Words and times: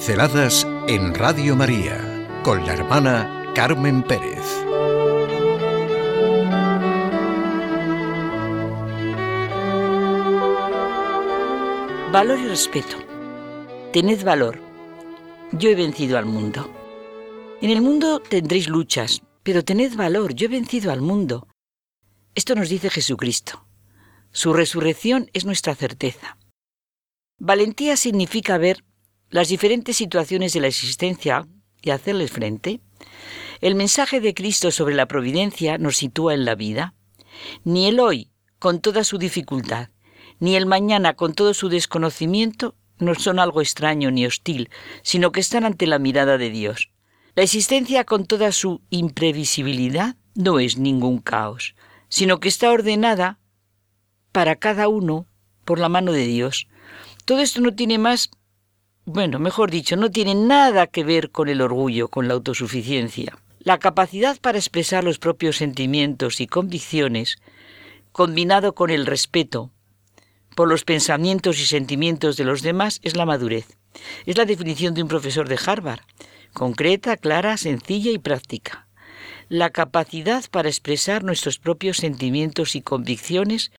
Pinceladas 0.00 0.66
en 0.88 1.14
Radio 1.14 1.54
María 1.54 2.26
con 2.42 2.64
la 2.64 2.72
hermana 2.72 3.52
Carmen 3.54 4.02
Pérez. 4.02 4.46
Valor 12.10 12.38
y 12.38 12.48
respeto. 12.48 12.96
Tened 13.92 14.24
valor. 14.24 14.58
Yo 15.52 15.68
he 15.68 15.74
vencido 15.74 16.16
al 16.16 16.24
mundo. 16.24 16.72
En 17.60 17.68
el 17.68 17.82
mundo 17.82 18.20
tendréis 18.20 18.70
luchas, 18.70 19.20
pero 19.42 19.66
tened 19.66 19.94
valor. 19.96 20.32
Yo 20.32 20.46
he 20.46 20.48
vencido 20.48 20.92
al 20.92 21.02
mundo. 21.02 21.46
Esto 22.34 22.54
nos 22.54 22.70
dice 22.70 22.88
Jesucristo. 22.88 23.66
Su 24.32 24.54
resurrección 24.54 25.28
es 25.34 25.44
nuestra 25.44 25.74
certeza. 25.74 26.38
Valentía 27.38 27.98
significa 27.98 28.56
ver 28.56 28.82
las 29.30 29.48
diferentes 29.48 29.96
situaciones 29.96 30.52
de 30.52 30.60
la 30.60 30.66
existencia 30.66 31.46
y 31.82 31.90
hacerles 31.90 32.30
frente. 32.30 32.80
El 33.60 33.74
mensaje 33.74 34.20
de 34.20 34.34
Cristo 34.34 34.70
sobre 34.70 34.94
la 34.94 35.06
providencia 35.06 35.78
nos 35.78 35.96
sitúa 35.96 36.34
en 36.34 36.44
la 36.44 36.54
vida. 36.54 36.94
Ni 37.64 37.86
el 37.86 38.00
hoy, 38.00 38.30
con 38.58 38.80
toda 38.80 39.04
su 39.04 39.18
dificultad, 39.18 39.88
ni 40.40 40.56
el 40.56 40.66
mañana, 40.66 41.14
con 41.14 41.34
todo 41.34 41.54
su 41.54 41.68
desconocimiento, 41.68 42.74
no 42.98 43.14
son 43.14 43.38
algo 43.38 43.62
extraño 43.62 44.10
ni 44.10 44.26
hostil, 44.26 44.68
sino 45.02 45.32
que 45.32 45.40
están 45.40 45.64
ante 45.64 45.86
la 45.86 45.98
mirada 45.98 46.36
de 46.36 46.50
Dios. 46.50 46.90
La 47.34 47.42
existencia, 47.42 48.04
con 48.04 48.26
toda 48.26 48.52
su 48.52 48.82
imprevisibilidad, 48.90 50.16
no 50.34 50.58
es 50.58 50.76
ningún 50.76 51.18
caos, 51.18 51.74
sino 52.08 52.40
que 52.40 52.48
está 52.48 52.70
ordenada 52.70 53.38
para 54.32 54.56
cada 54.56 54.88
uno 54.88 55.26
por 55.64 55.78
la 55.78 55.88
mano 55.88 56.12
de 56.12 56.26
Dios. 56.26 56.66
Todo 57.24 57.40
esto 57.40 57.60
no 57.60 57.74
tiene 57.74 57.98
más 57.98 58.30
bueno, 59.12 59.40
mejor 59.40 59.70
dicho, 59.70 59.96
no 59.96 60.10
tiene 60.10 60.34
nada 60.36 60.86
que 60.86 61.02
ver 61.02 61.30
con 61.30 61.48
el 61.48 61.60
orgullo, 61.60 62.08
con 62.08 62.28
la 62.28 62.34
autosuficiencia. 62.34 63.36
La 63.58 63.78
capacidad 63.78 64.40
para 64.40 64.58
expresar 64.58 65.02
los 65.02 65.18
propios 65.18 65.56
sentimientos 65.56 66.40
y 66.40 66.46
convicciones, 66.46 67.38
combinado 68.12 68.74
con 68.74 68.90
el 68.90 69.06
respeto 69.06 69.70
por 70.54 70.68
los 70.68 70.84
pensamientos 70.84 71.60
y 71.60 71.66
sentimientos 71.66 72.36
de 72.36 72.44
los 72.44 72.62
demás, 72.62 73.00
es 73.02 73.16
la 73.16 73.26
madurez. 73.26 73.66
Es 74.26 74.36
la 74.36 74.44
definición 74.44 74.94
de 74.94 75.02
un 75.02 75.08
profesor 75.08 75.48
de 75.48 75.58
Harvard, 75.64 76.00
concreta, 76.52 77.16
clara, 77.16 77.56
sencilla 77.56 78.12
y 78.12 78.18
práctica. 78.18 78.86
La 79.48 79.70
capacidad 79.70 80.44
para 80.50 80.68
expresar 80.68 81.24
nuestros 81.24 81.58
propios 81.58 81.96
sentimientos 81.96 82.76
y 82.76 82.82
convicciones 82.82 83.72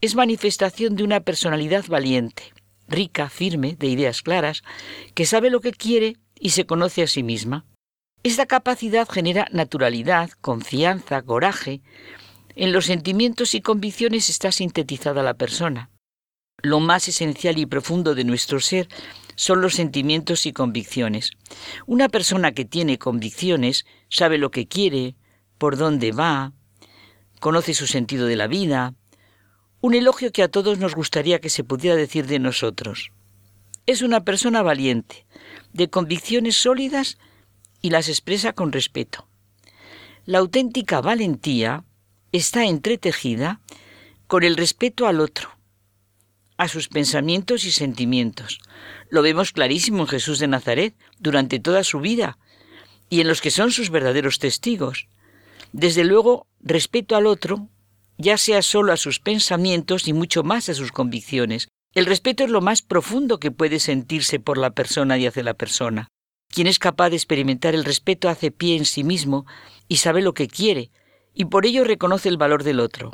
es 0.00 0.14
manifestación 0.14 0.96
de 0.96 1.04
una 1.04 1.20
personalidad 1.20 1.84
valiente, 1.88 2.52
rica, 2.92 3.28
firme, 3.28 3.74
de 3.76 3.88
ideas 3.88 4.22
claras, 4.22 4.62
que 5.14 5.26
sabe 5.26 5.50
lo 5.50 5.60
que 5.60 5.72
quiere 5.72 6.16
y 6.38 6.50
se 6.50 6.66
conoce 6.66 7.02
a 7.02 7.06
sí 7.06 7.22
misma. 7.22 7.64
Esta 8.22 8.46
capacidad 8.46 9.08
genera 9.08 9.48
naturalidad, 9.50 10.30
confianza, 10.40 11.22
coraje. 11.22 11.80
En 12.54 12.72
los 12.72 12.86
sentimientos 12.86 13.54
y 13.54 13.60
convicciones 13.60 14.30
está 14.30 14.52
sintetizada 14.52 15.24
la 15.24 15.34
persona. 15.34 15.90
Lo 16.62 16.78
más 16.78 17.08
esencial 17.08 17.58
y 17.58 17.66
profundo 17.66 18.14
de 18.14 18.22
nuestro 18.22 18.60
ser 18.60 18.86
son 19.34 19.60
los 19.60 19.74
sentimientos 19.74 20.46
y 20.46 20.52
convicciones. 20.52 21.32
Una 21.86 22.08
persona 22.08 22.52
que 22.52 22.64
tiene 22.64 22.98
convicciones 22.98 23.84
sabe 24.08 24.38
lo 24.38 24.52
que 24.52 24.68
quiere, 24.68 25.16
por 25.58 25.76
dónde 25.76 26.12
va, 26.12 26.52
conoce 27.40 27.74
su 27.74 27.88
sentido 27.88 28.26
de 28.26 28.36
la 28.36 28.46
vida, 28.46 28.94
un 29.82 29.94
elogio 29.94 30.30
que 30.30 30.44
a 30.44 30.48
todos 30.48 30.78
nos 30.78 30.94
gustaría 30.94 31.40
que 31.40 31.50
se 31.50 31.64
pudiera 31.64 31.96
decir 31.96 32.28
de 32.28 32.38
nosotros. 32.38 33.10
Es 33.84 34.00
una 34.00 34.24
persona 34.24 34.62
valiente, 34.62 35.26
de 35.72 35.90
convicciones 35.90 36.56
sólidas 36.56 37.18
y 37.82 37.90
las 37.90 38.08
expresa 38.08 38.52
con 38.52 38.70
respeto. 38.70 39.26
La 40.24 40.38
auténtica 40.38 41.00
valentía 41.00 41.84
está 42.30 42.64
entretejida 42.64 43.60
con 44.28 44.44
el 44.44 44.56
respeto 44.56 45.08
al 45.08 45.18
otro, 45.18 45.50
a 46.58 46.68
sus 46.68 46.86
pensamientos 46.86 47.64
y 47.64 47.72
sentimientos. 47.72 48.60
Lo 49.10 49.20
vemos 49.20 49.50
clarísimo 49.50 50.04
en 50.04 50.08
Jesús 50.08 50.38
de 50.38 50.46
Nazaret 50.46 50.94
durante 51.18 51.58
toda 51.58 51.82
su 51.82 51.98
vida 51.98 52.38
y 53.10 53.20
en 53.20 53.26
los 53.26 53.40
que 53.40 53.50
son 53.50 53.72
sus 53.72 53.90
verdaderos 53.90 54.38
testigos. 54.38 55.08
Desde 55.72 56.04
luego, 56.04 56.46
respeto 56.60 57.16
al 57.16 57.26
otro 57.26 57.68
ya 58.22 58.38
sea 58.38 58.62
solo 58.62 58.92
a 58.92 58.96
sus 58.96 59.18
pensamientos 59.18 60.06
y 60.06 60.12
mucho 60.12 60.44
más 60.44 60.68
a 60.68 60.74
sus 60.74 60.92
convicciones. 60.92 61.68
El 61.92 62.06
respeto 62.06 62.44
es 62.44 62.50
lo 62.50 62.60
más 62.60 62.80
profundo 62.80 63.38
que 63.38 63.50
puede 63.50 63.80
sentirse 63.80 64.38
por 64.40 64.56
la 64.56 64.70
persona 64.70 65.18
y 65.18 65.26
hacia 65.26 65.42
la 65.42 65.54
persona. 65.54 66.08
Quien 66.48 66.66
es 66.66 66.78
capaz 66.78 67.10
de 67.10 67.16
experimentar 67.16 67.74
el 67.74 67.84
respeto 67.84 68.28
hace 68.28 68.50
pie 68.50 68.76
en 68.76 68.84
sí 68.84 69.04
mismo 69.04 69.44
y 69.88 69.96
sabe 69.96 70.22
lo 70.22 70.34
que 70.34 70.48
quiere, 70.48 70.90
y 71.34 71.46
por 71.46 71.66
ello 71.66 71.84
reconoce 71.84 72.28
el 72.28 72.36
valor 72.36 72.62
del 72.62 72.80
otro. 72.80 73.12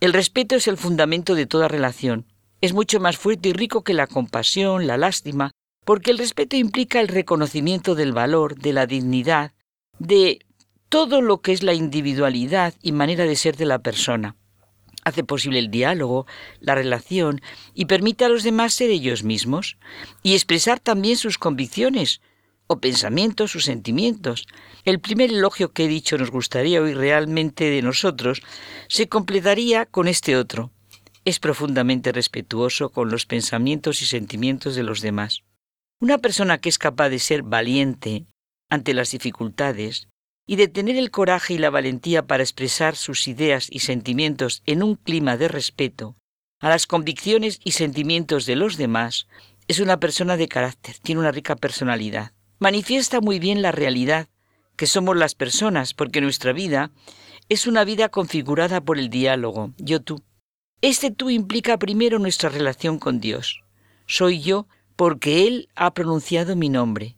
El 0.00 0.12
respeto 0.12 0.56
es 0.56 0.66
el 0.68 0.76
fundamento 0.76 1.34
de 1.34 1.46
toda 1.46 1.68
relación. 1.68 2.26
Es 2.60 2.72
mucho 2.72 2.98
más 2.98 3.16
fuerte 3.16 3.50
y 3.50 3.52
rico 3.52 3.84
que 3.84 3.94
la 3.94 4.06
compasión, 4.06 4.86
la 4.86 4.96
lástima, 4.96 5.52
porque 5.84 6.10
el 6.10 6.18
respeto 6.18 6.56
implica 6.56 7.00
el 7.00 7.08
reconocimiento 7.08 7.94
del 7.94 8.12
valor, 8.12 8.56
de 8.56 8.72
la 8.72 8.86
dignidad, 8.86 9.52
de 9.98 10.40
todo 10.88 11.20
lo 11.20 11.40
que 11.40 11.52
es 11.52 11.62
la 11.62 11.74
individualidad 11.74 12.74
y 12.82 12.92
manera 12.92 13.24
de 13.24 13.36
ser 13.36 13.56
de 13.56 13.66
la 13.66 13.78
persona. 13.78 14.36
Hace 15.08 15.24
posible 15.24 15.58
el 15.58 15.70
diálogo, 15.70 16.26
la 16.60 16.74
relación 16.74 17.40
y 17.72 17.86
permite 17.86 18.26
a 18.26 18.28
los 18.28 18.42
demás 18.42 18.74
ser 18.74 18.90
ellos 18.90 19.24
mismos 19.24 19.78
y 20.22 20.34
expresar 20.34 20.80
también 20.80 21.16
sus 21.16 21.38
convicciones 21.38 22.20
o 22.66 22.78
pensamientos, 22.78 23.52
sus 23.52 23.64
sentimientos. 23.64 24.46
El 24.84 25.00
primer 25.00 25.30
elogio 25.30 25.72
que 25.72 25.86
he 25.86 25.88
dicho 25.88 26.18
nos 26.18 26.30
gustaría 26.30 26.82
oír 26.82 26.98
realmente 26.98 27.70
de 27.70 27.80
nosotros 27.80 28.42
se 28.86 29.08
completaría 29.08 29.86
con 29.86 30.08
este 30.08 30.36
otro. 30.36 30.72
Es 31.24 31.40
profundamente 31.40 32.12
respetuoso 32.12 32.90
con 32.90 33.10
los 33.10 33.24
pensamientos 33.24 34.02
y 34.02 34.04
sentimientos 34.04 34.76
de 34.76 34.82
los 34.82 35.00
demás. 35.00 35.42
Una 36.00 36.18
persona 36.18 36.58
que 36.58 36.68
es 36.68 36.76
capaz 36.76 37.08
de 37.08 37.18
ser 37.18 37.44
valiente 37.44 38.26
ante 38.68 38.92
las 38.92 39.12
dificultades, 39.12 40.08
y 40.48 40.56
de 40.56 40.66
tener 40.66 40.96
el 40.96 41.10
coraje 41.10 41.54
y 41.54 41.58
la 41.58 41.68
valentía 41.68 42.26
para 42.26 42.42
expresar 42.42 42.96
sus 42.96 43.28
ideas 43.28 43.68
y 43.70 43.80
sentimientos 43.80 44.62
en 44.64 44.82
un 44.82 44.96
clima 44.96 45.36
de 45.36 45.46
respeto 45.46 46.16
a 46.58 46.70
las 46.70 46.86
convicciones 46.86 47.60
y 47.62 47.72
sentimientos 47.72 48.46
de 48.46 48.56
los 48.56 48.78
demás, 48.78 49.28
es 49.68 49.78
una 49.78 50.00
persona 50.00 50.38
de 50.38 50.48
carácter, 50.48 50.96
tiene 51.00 51.20
una 51.20 51.30
rica 51.32 51.54
personalidad. 51.54 52.32
Manifiesta 52.58 53.20
muy 53.20 53.38
bien 53.38 53.60
la 53.60 53.72
realidad 53.72 54.28
que 54.74 54.86
somos 54.86 55.16
las 55.16 55.34
personas, 55.34 55.92
porque 55.92 56.22
nuestra 56.22 56.52
vida 56.54 56.92
es 57.50 57.66
una 57.66 57.84
vida 57.84 58.08
configurada 58.08 58.80
por 58.80 58.98
el 58.98 59.10
diálogo, 59.10 59.72
yo-tú. 59.76 60.22
Este 60.80 61.10
tú 61.10 61.28
implica 61.28 61.78
primero 61.78 62.18
nuestra 62.18 62.48
relación 62.48 62.98
con 62.98 63.20
Dios. 63.20 63.62
Soy 64.06 64.40
yo 64.40 64.66
porque 64.96 65.46
Él 65.46 65.68
ha 65.76 65.92
pronunciado 65.92 66.56
mi 66.56 66.70
nombre, 66.70 67.16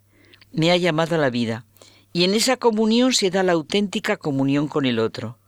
me 0.52 0.72
ha 0.72 0.76
llamado 0.76 1.14
a 1.14 1.18
la 1.18 1.30
vida, 1.30 1.64
y 2.12 2.24
en 2.24 2.34
esa 2.34 2.56
comunión 2.56 3.12
se 3.12 3.30
da 3.30 3.42
la 3.42 3.52
auténtica 3.52 4.16
comunión 4.16 4.68
con 4.68 4.84
el 4.84 4.98
otro. 4.98 5.38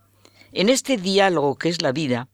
En 0.52 0.68
este 0.68 0.96
diálogo 0.96 1.56
que 1.56 1.68
es 1.68 1.82
la 1.82 1.92
vida, 1.92 2.28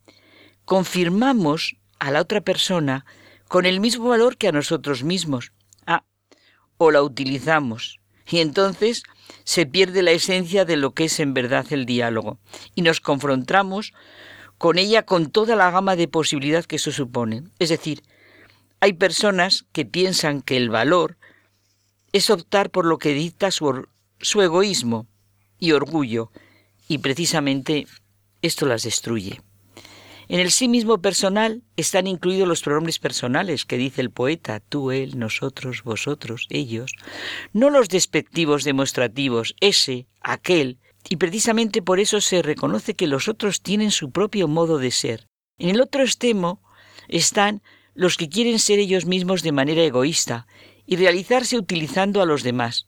confirmamos 0.65 1.77
a 1.99 2.11
la 2.11 2.21
otra 2.21 2.41
persona 2.41 3.07
con 3.49 3.65
el 3.65 3.81
mismo 3.81 4.09
valor 4.09 4.37
que 4.37 4.49
a 4.49 4.53
nosotros 4.53 5.03
mismos. 5.03 5.53
Ah, 5.87 6.05
o 6.77 6.91
la 6.91 7.03
utilizamos. 7.03 8.01
Y 8.31 8.41
entonces 8.41 9.03
se 9.45 9.65
pierde 9.65 10.03
la 10.03 10.11
esencia 10.11 10.65
de 10.65 10.77
lo 10.77 10.93
que 10.93 11.05
es 11.05 11.21
en 11.21 11.33
verdad 11.33 11.67
el 11.71 11.87
diálogo. 11.87 12.39
Y 12.75 12.83
nos 12.83 13.01
confrontamos 13.01 13.95
con 14.59 14.77
ella 14.77 15.05
con 15.05 15.31
toda 15.31 15.57
la 15.57 15.71
gama 15.71 15.97
de 15.97 16.09
posibilidad 16.09 16.65
que 16.65 16.77
eso 16.77 16.93
supone. 16.93 17.45
Es 17.59 17.71
decir, 17.71 18.03
hay 18.81 18.93
personas 18.93 19.65
que 19.73 19.87
piensan 19.87 20.43
que 20.43 20.57
el 20.57 20.69
valor 20.69 21.17
es 22.13 22.29
optar 22.31 22.71
por 22.71 22.85
lo 22.85 22.99
que 22.99 23.15
dicta 23.15 23.51
su, 23.51 23.89
su 24.21 24.43
egoísmo 24.43 25.07
y 25.59 25.73
orgullo, 25.73 26.31
y 26.89 26.99
precisamente 26.99 27.87
esto 28.43 28.67
las 28.67 28.83
destruye. 28.83 29.41
En 30.29 30.41
el 30.41 30.51
sí 30.51 30.69
mismo 30.69 31.01
personal 31.01 31.63
están 31.77 32.07
incluidos 32.07 32.47
los 32.47 32.63
pronombres 32.63 32.99
personales 32.99 33.65
que 33.65 33.79
dice 33.79 34.03
el 34.03 34.11
poeta, 34.11 34.61
tú, 34.61 34.91
él, 34.91 35.19
nosotros, 35.19 35.83
vosotros, 35.85 36.47
ellos, 36.51 36.93
no 37.55 37.71
los 37.71 37.89
despectivos 37.89 38.63
demostrativos, 38.65 39.55
ese, 39.61 40.07
aquel, 40.21 40.79
y 41.09 41.17
precisamente 41.17 41.81
por 41.81 41.99
eso 41.99 42.21
se 42.21 42.43
reconoce 42.43 42.95
que 42.95 43.07
los 43.07 43.29
otros 43.29 43.63
tienen 43.63 43.91
su 43.91 44.11
propio 44.11 44.49
modo 44.49 44.79
de 44.79 44.91
ser. 44.91 45.27
En 45.57 45.71
el 45.71 45.81
otro 45.81 46.03
extremo 46.03 46.61
están 47.09 47.63
los 47.95 48.17
que 48.19 48.29
quieren 48.29 48.59
ser 48.59 48.79
ellos 48.79 49.07
mismos 49.07 49.43
de 49.43 49.53
manera 49.53 49.83
egoísta 49.83 50.47
y 50.87 50.97
realizarse 50.97 51.57
utilizando 51.57 52.21
a 52.21 52.27
los 52.27 52.43
demás, 52.43 52.88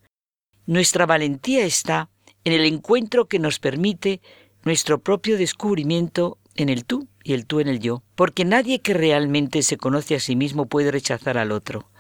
nuestra 0.71 1.05
valentía 1.05 1.65
está 1.65 2.11
en 2.45 2.53
el 2.53 2.65
encuentro 2.65 3.27
que 3.27 3.41
nos 3.41 3.59
permite 3.59 4.21
nuestro 4.63 5.01
propio 5.01 5.37
descubrimiento 5.37 6.39
en 6.55 6.69
el 6.69 6.85
tú 6.85 7.09
y 7.25 7.33
el 7.33 7.45
tú 7.45 7.59
en 7.59 7.67
el 7.67 7.81
yo, 7.81 8.05
porque 8.15 8.45
nadie 8.45 8.81
que 8.81 8.95
realmente 8.95 9.65
se 9.65 9.77
conoce 9.77 10.15
a 10.15 10.21
sí 10.21 10.37
mismo 10.37 10.67
puede 10.67 10.93
rechazar 10.93 11.39
al 11.39 11.51
otro. 11.51 11.91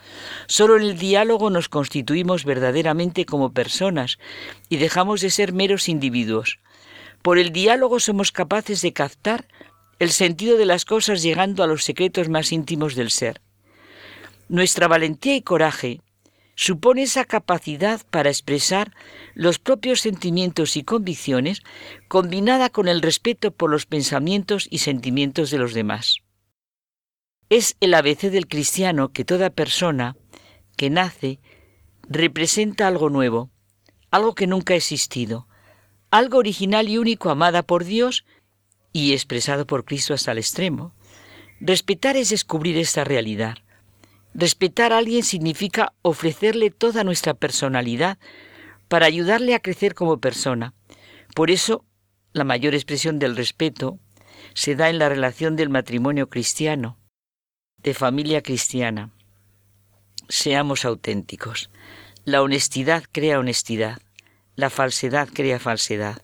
Solo 0.47 0.77
en 0.77 0.83
el 0.83 0.99
diálogo 0.99 1.51
nos 1.51 1.69
constituimos 1.69 2.45
verdaderamente 2.45 3.27
como 3.27 3.53
personas 3.53 4.19
y 4.69 4.77
dejamos 4.77 5.21
de 5.21 5.31
ser 5.31 5.53
meros 5.53 5.89
individuos. 5.89 6.61
Por 7.23 7.41
el 7.41 7.51
diálogo 7.51 7.99
somos 7.99 8.31
capaces 8.31 8.83
de 8.83 8.93
captar 8.93 9.49
el 9.99 10.13
sentido 10.13 10.57
de 10.57 10.67
las 10.67 10.85
cosas 10.85 11.23
llegando 11.25 11.65
a 11.65 11.67
los 11.67 11.83
secretos 11.83 12.29
más 12.29 12.53
íntimos 12.53 12.95
del 12.95 13.11
ser. 13.11 13.41
Nuestra 14.49 14.87
valentía 14.87 15.35
y 15.35 15.43
coraje 15.43 16.03
supone 16.61 17.05
esa 17.05 17.25
capacidad 17.25 18.03
para 18.11 18.29
expresar 18.29 18.93
los 19.33 19.59
propios 19.59 20.03
sentimientos 20.03 20.77
y 20.77 20.85
convicciones 20.85 21.63
combinada 22.07 22.69
con 22.69 22.87
el 22.87 23.01
respeto 23.01 23.51
por 23.51 23.71
los 23.71 23.87
pensamientos 23.87 24.69
y 24.71 24.81
sentimientos 24.81 25.51
de 25.51 25.57
los 25.57 25.73
demás. 25.73 26.19
Es 27.49 27.79
el 27.81 27.95
ABC 27.95 28.31
del 28.31 28.47
cristiano 28.47 29.11
que 29.11 29.25
toda 29.25 29.49
persona 29.49 30.19
que 30.77 30.91
nace 30.91 31.41
representa 32.03 32.89
algo 32.89 33.09
nuevo, 33.09 33.51
algo 34.11 34.35
que 34.35 34.47
nunca 34.47 34.75
ha 34.75 34.77
existido, 34.77 35.49
algo 36.11 36.37
original 36.37 36.91
y 36.91 36.99
único 36.99 37.31
amada 37.31 37.63
por 37.63 37.85
Dios 37.85 38.27
y 38.93 39.15
expresado 39.15 39.67
por 39.67 39.87
Cristo 39.87 40.13
hasta 40.13 40.33
el 40.33 40.39
extremo. 40.39 40.93
Respetar 41.59 42.19
es 42.19 42.29
descubrir 42.29 42.77
esta 42.77 43.03
realidad, 43.03 43.57
Respetar 44.35 44.93
a 44.93 44.99
alguien 44.99 45.23
significa 45.23 45.93
ofrecerle 46.03 46.71
toda 46.71 47.05
nuestra 47.05 47.35
personalidad 47.35 48.19
para 48.89 49.07
ayudarle 49.07 49.55
a 49.55 49.61
crecer 49.61 49.95
como 49.95 50.19
persona. 50.19 50.75
Por 51.35 51.51
eso, 51.51 51.85
la 52.33 52.45
mayor 52.45 52.75
expresión 52.75 53.19
del 53.19 53.37
respeto 53.37 53.99
se 54.55 54.77
da 54.77 54.89
en 54.89 54.99
la 54.99 55.09
relación 55.09 55.57
del 55.57 55.69
matrimonio 55.69 56.29
cristiano, 56.29 56.99
de 57.79 57.95
familia 57.95 58.43
cristiana. 58.43 59.11
Seamos 60.29 60.85
auténticos. 60.85 61.71
La 62.25 62.43
honestidad 62.43 63.05
crea 63.11 63.39
honestidad, 63.39 64.01
la 64.55 64.71
falsedad 64.71 65.29
crea 65.33 65.59
falsedad. 65.59 66.23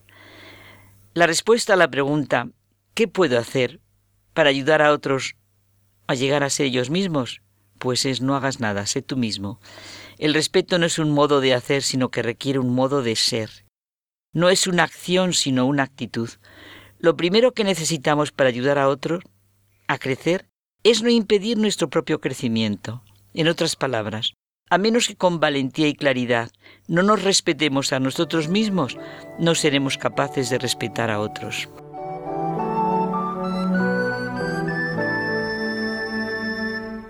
La 1.13 1.27
respuesta 1.27 1.73
a 1.73 1.77
la 1.77 1.89
pregunta 1.89 2.49
¿qué 2.93 3.07
puedo 3.07 3.37
hacer 3.37 3.79
para 4.33 4.49
ayudar 4.49 4.81
a 4.81 4.91
otros 4.91 5.35
a 6.07 6.13
llegar 6.13 6.43
a 6.43 6.49
ser 6.49 6.67
ellos 6.67 6.89
mismos? 6.89 7.41
Pues 7.77 8.05
es 8.05 8.21
no 8.21 8.35
hagas 8.35 8.59
nada, 8.59 8.85
sé 8.85 9.01
tú 9.01 9.17
mismo. 9.17 9.59
El 10.17 10.33
respeto 10.33 10.79
no 10.79 10.85
es 10.85 10.99
un 10.99 11.11
modo 11.11 11.41
de 11.41 11.53
hacer, 11.53 11.83
sino 11.83 12.09
que 12.09 12.21
requiere 12.21 12.59
un 12.59 12.73
modo 12.73 13.01
de 13.03 13.15
ser. 13.15 13.49
No 14.33 14.49
es 14.49 14.67
una 14.67 14.83
acción, 14.83 15.33
sino 15.33 15.65
una 15.65 15.83
actitud. 15.83 16.29
Lo 16.99 17.15
primero 17.15 17.53
que 17.53 17.63
necesitamos 17.63 18.31
para 18.31 18.49
ayudar 18.49 18.77
a 18.77 18.89
otros 18.89 19.23
a 19.87 19.97
crecer 19.97 20.47
es 20.83 21.03
no 21.03 21.09
impedir 21.09 21.57
nuestro 21.57 21.89
propio 21.89 22.19
crecimiento. 22.19 23.03
En 23.33 23.47
otras 23.47 23.75
palabras, 23.75 24.33
a 24.69 24.77
menos 24.77 25.07
que 25.07 25.15
con 25.15 25.39
valentía 25.39 25.87
y 25.87 25.93
claridad 25.93 26.51
no 26.87 27.03
nos 27.03 27.23
respetemos 27.23 27.93
a 27.93 27.99
nosotros 27.99 28.49
mismos, 28.49 28.97
no 29.39 29.55
seremos 29.55 29.97
capaces 29.97 30.49
de 30.49 30.57
respetar 30.57 31.09
a 31.09 31.19
otros. 31.19 31.69